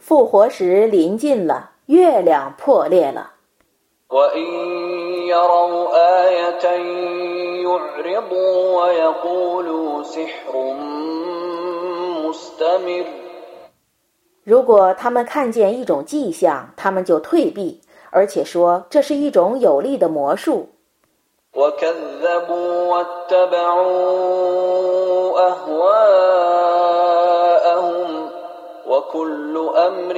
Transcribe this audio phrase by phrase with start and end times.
[0.00, 3.30] 复活时临近了月亮破裂了。
[14.42, 17.80] 如果他们看见一种迹象他们就退避
[18.10, 20.75] 而且说这是一种有力的魔术。
[21.55, 23.91] وكذبوا واتبعوا
[25.49, 26.89] أهواءهم
[28.87, 30.17] وكل أمر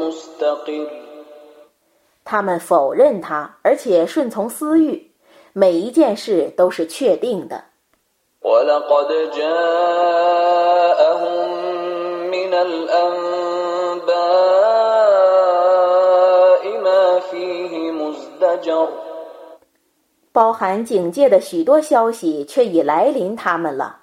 [0.00, 0.88] مستقر
[2.24, 5.10] 他们否认他，而且顺从私欲，
[5.52, 7.64] 每一件事都是确定的。
[8.42, 10.70] ولقد جاءهم
[12.30, 14.10] من الأنباء
[16.78, 18.88] ما فيه مزدجر
[20.35, 24.01] 包含警戒的许多消息却已来临他们了。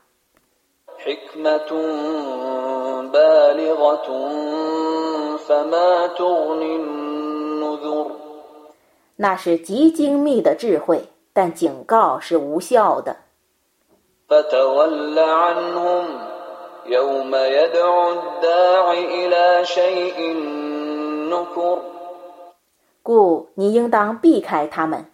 [9.17, 13.15] 那是极精密的智慧但警告是无效的。
[23.03, 25.12] 故你应当避开他们。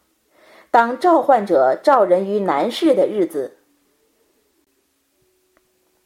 [0.77, 3.57] 当召唤者召人于难事的日子，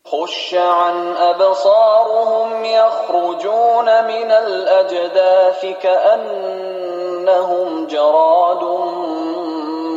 [0.04, 8.64] خش عن أبصارهم يخرجون من الأجداث كأنهم جراد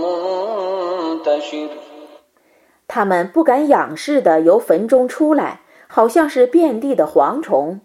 [0.03, 1.69] منتشر
[2.89, 7.81] 他们不敢仰视地由坟中出来，好像是遍地的蝗虫。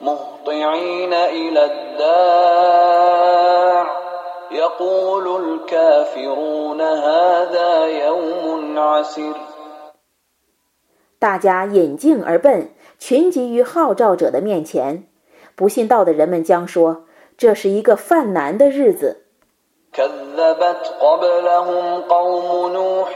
[0.00, 2.82] مهطعين إلى الداع
[4.50, 9.34] يقول الكافرون هذا يوم عسر
[11.18, 15.04] 大家引颈而奔，群集于号召者的面前。
[15.54, 17.06] 不信道的人们将说：“
[17.38, 19.18] 这是一个犯难的日子。
[19.92, 23.12] كذبت قبلهم قوم نوح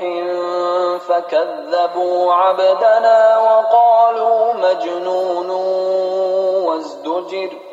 [0.98, 5.50] فكذبوا عبدنا وقالوا مجنون
[6.66, 7.69] وازدجر ”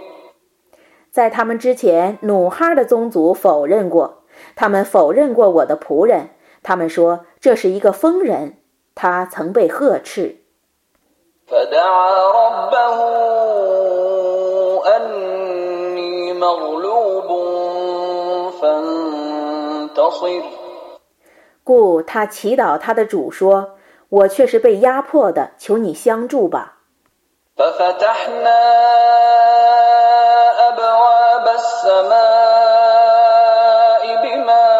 [1.18, 4.22] 在他们之前努哈的宗族否认过。
[4.54, 6.30] 他们否认过我的仆人。
[6.62, 8.58] 他们说这是一个疯人
[8.94, 10.36] 他曾被呵斥。
[21.64, 23.70] 故他祈祷他的主说
[24.08, 26.76] 我却是被压迫的求你相助吧。
[31.87, 33.23] ففتحنا أبواب السماء
[34.23, 34.73] بماء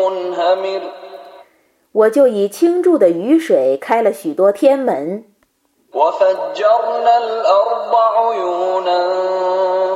[0.00, 0.82] منهمر
[1.92, 5.24] ”我就以倾注的雨水开了许多天门，
[5.94, 9.00] وفجرنا الأرض عيونا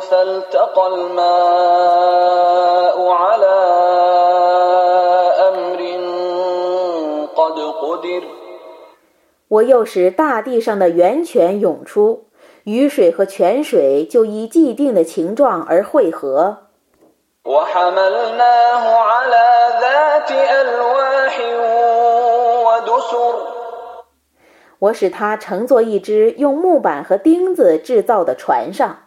[0.00, 2.16] فالتقى الماء
[3.08, 3.56] على
[5.48, 5.80] أمر
[7.34, 8.22] قد قدر
[9.48, 12.24] 我又使大地上的源泉涌出，
[12.65, 16.67] 雨水和泉水就依既定的形状而汇合。
[24.79, 28.97] 我使他乘坐一只用木板和钉子制造的船上。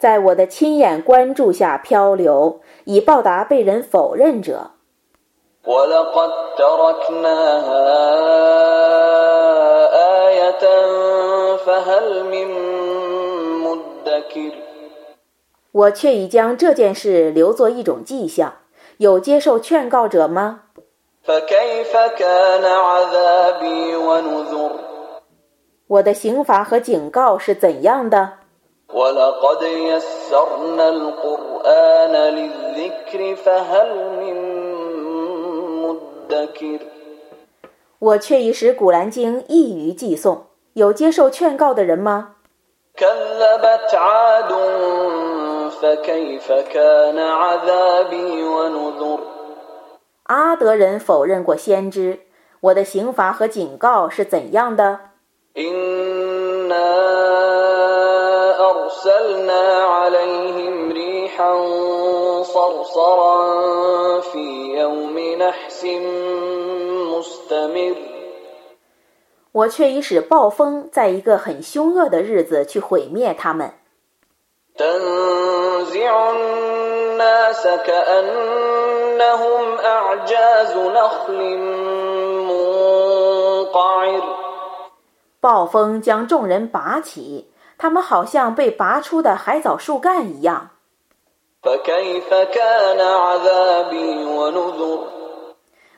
[0.00, 4.72] 在我的亲眼关注下漂流，以报答被人否认者。
[5.64, 7.84] ولقد تركناها
[10.28, 10.64] آية
[11.64, 12.48] فهل من
[13.64, 14.52] مدكر
[15.72, 18.54] 我却已将这件事留作一种迹象，
[18.98, 20.60] 有接受劝告者吗？
[21.26, 24.70] فكيف كان عذابي ونذر
[25.88, 28.34] 我的刑罚和警告是怎样的？
[28.92, 33.88] ولقد يسرنا القرآن للذكر فهل
[34.20, 34.36] من
[35.82, 36.80] مدكر
[37.98, 40.38] 我却已使古兰经易于记诵，
[40.74, 42.36] 有接受劝告的人吗？
[42.96, 44.52] كذبت عاد
[45.80, 49.20] فكيف كان عذابي ونذر
[50.24, 52.20] 阿德人否认过先知，
[52.60, 55.00] 我的刑罚和警告是怎样的？
[59.00, 61.52] إنا أرسلنا عليهم ريحا
[62.42, 65.84] صرصرا في يوم نحس
[67.10, 67.96] مستمر
[69.52, 73.72] 我却已使暴风在一个很凶恶的日子去毁灭他们。
[85.40, 87.48] 暴风将众人拔起，
[87.81, 90.69] 他们好像被拔出的海藻树干一样。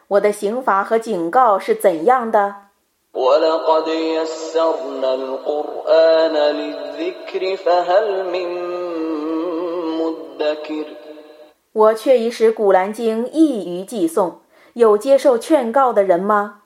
[0.07, 2.56] 我的刑罚和警告是怎样的？
[11.74, 14.35] 我却已使古兰经易于寄诵，
[14.71, 16.62] 有接受劝告的人吗？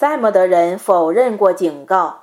[0.00, 2.20] 赛默德人否认过警告。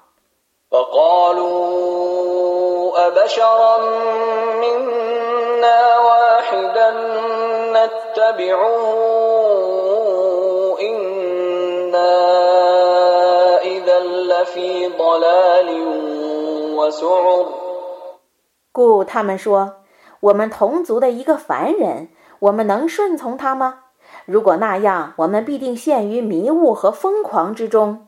[18.71, 19.73] 故他们说，
[20.21, 22.07] 我们同族的一个凡人，
[22.39, 23.81] 我们能顺从他吗？
[24.25, 28.07] 如果那样，我们必定陷于迷雾和疯狂之中。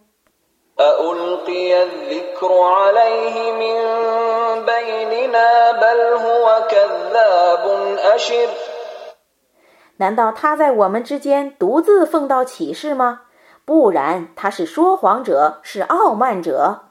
[9.98, 13.22] 难道他在我们之间独自奉到启示吗？
[13.66, 16.84] 不然，他是说谎者，是傲慢者。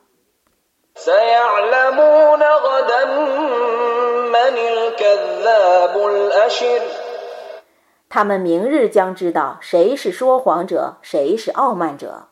[8.16, 12.28] 他们明日将知道谁是说谎者，谁是傲慢者。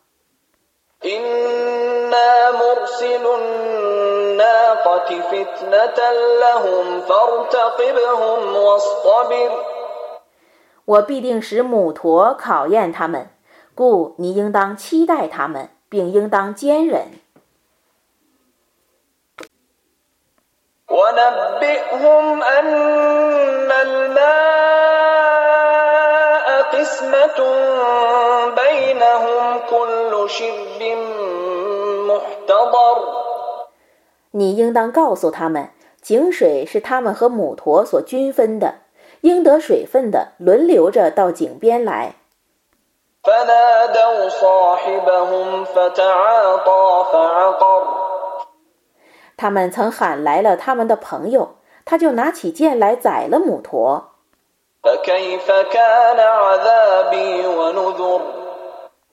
[10.86, 13.28] 我必定使母驼考验他们，
[13.74, 17.08] 故你应当期待他们，并应当坚忍。
[34.30, 35.70] 你应当告诉他们，
[36.02, 38.74] 井水是他们和母驼所均分的，
[39.20, 42.16] 应得水分的轮流着到井边来。
[49.36, 54.10] 他们曾喊来了他们的朋友，他就拿起剑来宰了母驼。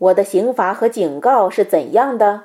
[0.01, 2.41] 我的刑罚和警告是怎样的？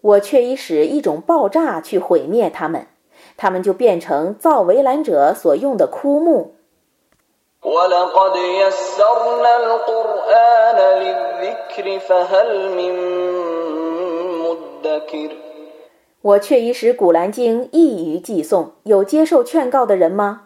[0.00, 2.86] 我却已使一种爆炸去毁灭他们，
[3.36, 6.54] 他们就变成造围栏者所用的枯木。
[16.22, 20.42] 我却已使古兰经易于记诵，有接受劝告的人吗？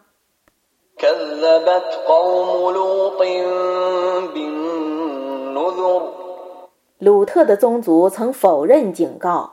[6.98, 9.52] 鲁特的宗族曾否认警告。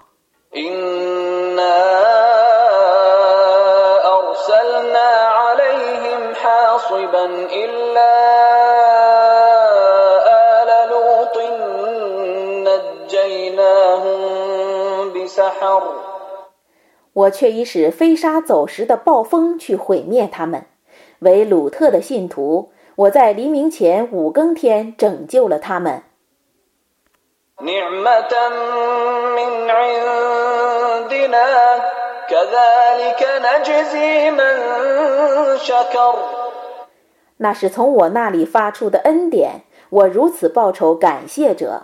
[17.13, 20.65] 我却已使飞沙走石的暴风去毁灭他们，
[21.19, 26.03] 为鲁特的信徒，我在黎明前五更天拯救了他们。
[37.41, 41.83] 那是从我那里发出的恩典，我如此报仇感谢者。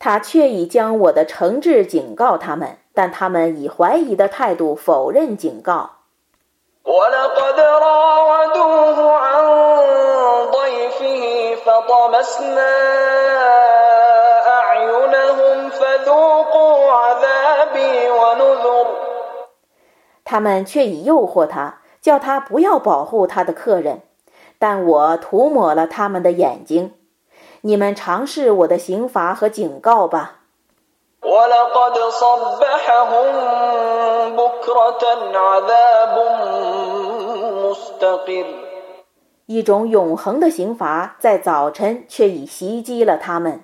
[0.00, 5.90] 他却已将我的诚挚警告他们，但他们以怀疑的态度否认警告。
[20.30, 24.02] 他们却以诱惑他叫他不要保护他的客人。
[24.58, 26.92] 但我涂抹了他们的眼睛。
[27.62, 30.40] 你们尝试我的刑罚和警告吧。
[39.46, 43.62] 一种永恒的刑罚在早晨却已袭击了他们。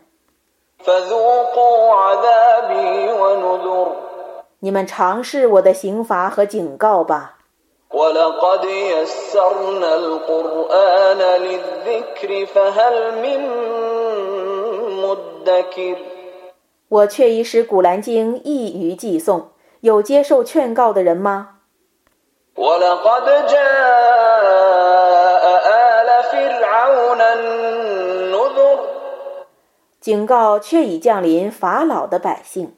[4.64, 7.36] 你们尝试我的刑罚和警告吧。
[16.88, 21.56] 我却已使古兰经易于寄送，有接受劝告的人吗？
[30.00, 32.74] 警告却已降临法老的百姓。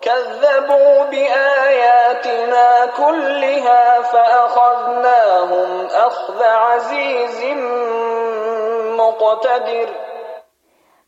[0.00, 7.44] كذبوا بآياتنا كلها فأخذناهم أخذ عزيز
[8.96, 9.88] مقتدر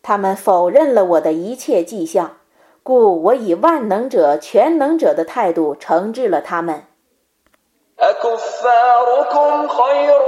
[0.02, 2.38] 他们否认了我的一切迹象，
[2.82, 6.84] 故我以万能者、全能者的态度惩治了他们。
[7.98, 10.20] أكفاركم خير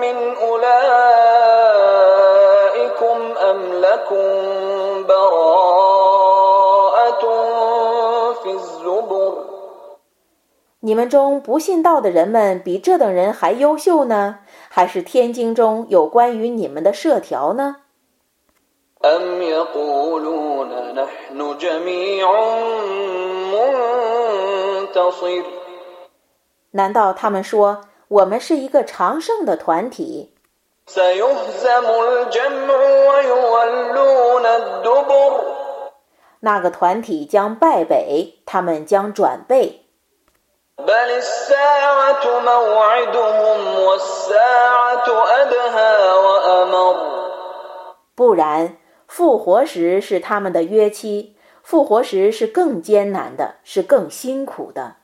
[0.00, 0.96] من أولئكم
[3.50, 4.53] أم لكم
[10.85, 14.37] 你们中不信道的人们比这等人还优秀呢？
[14.69, 17.77] 还是天经中有关于你们的社条呢？
[26.69, 30.35] 难道他们说我们是一个长盛的团体？
[36.41, 39.84] 那个团体将败北，他们将转背。
[48.13, 48.77] 不然
[49.07, 54.97] 复活时是他们的约期复活时是更艰难的是更辛苦的。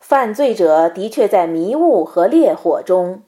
[0.00, 3.23] 犯罪者的确在迷雾和烈火中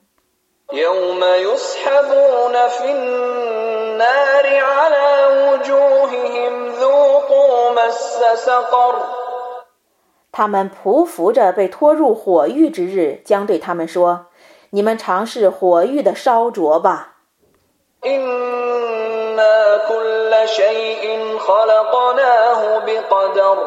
[0.73, 5.07] يوم يسحبون في النار على
[5.51, 8.95] وجوههم ذوقوا مس سقر
[10.31, 17.17] 他们匍匐着被拖入火狱之日，将对他们说：“你们尝试火狱的烧灼吧。
[18.01, 23.57] إنا كل شيء خلقناه بقدر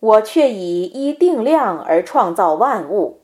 [0.00, 3.20] ”我却以依定量而创造万物，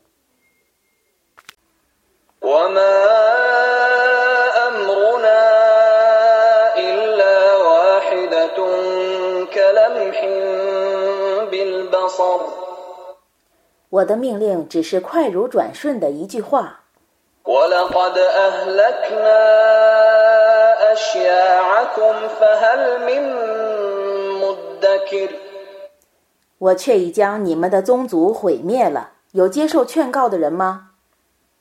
[13.89, 16.79] 我的命令只是快如转瞬的一句话。
[26.57, 30.90] 我却已将你们的宗族毁灭了，有接受劝告的人吗？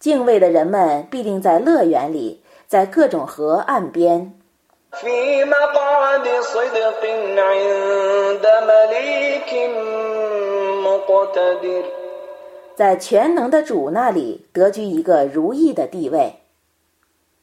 [0.00, 4.32] 敬畏的人们必定在乐园里在各种河岸边。
[12.74, 16.39] 在全能的主那里得居一个如意的地位。